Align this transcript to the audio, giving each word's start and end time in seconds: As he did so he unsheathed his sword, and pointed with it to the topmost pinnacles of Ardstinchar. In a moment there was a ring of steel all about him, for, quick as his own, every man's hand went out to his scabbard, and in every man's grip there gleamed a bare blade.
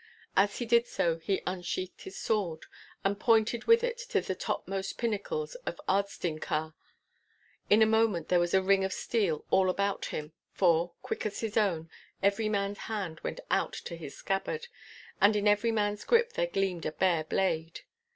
As 0.35 0.57
he 0.57 0.65
did 0.65 0.87
so 0.87 1.19
he 1.19 1.43
unsheathed 1.45 2.01
his 2.01 2.17
sword, 2.17 2.65
and 3.03 3.19
pointed 3.19 3.65
with 3.65 3.83
it 3.83 3.99
to 4.09 4.19
the 4.19 4.33
topmost 4.33 4.97
pinnacles 4.97 5.53
of 5.67 5.79
Ardstinchar. 5.87 6.73
In 7.69 7.83
a 7.83 7.85
moment 7.85 8.27
there 8.27 8.39
was 8.39 8.55
a 8.55 8.63
ring 8.63 8.83
of 8.83 8.93
steel 8.93 9.45
all 9.51 9.69
about 9.69 10.05
him, 10.05 10.33
for, 10.53 10.93
quick 11.03 11.23
as 11.27 11.41
his 11.41 11.55
own, 11.55 11.87
every 12.23 12.49
man's 12.49 12.79
hand 12.89 13.19
went 13.21 13.41
out 13.51 13.73
to 13.73 13.95
his 13.95 14.15
scabbard, 14.17 14.69
and 15.21 15.35
in 15.35 15.47
every 15.47 15.71
man's 15.71 16.03
grip 16.03 16.33
there 16.33 16.47
gleamed 16.47 16.87
a 16.87 16.91
bare 16.93 17.23
blade. 17.23 17.81